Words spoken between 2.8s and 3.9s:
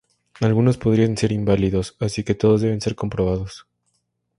ser comprobados.